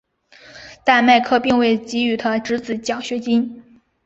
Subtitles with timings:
[0.83, 3.63] 但麦克并未给予他侄子奖学金。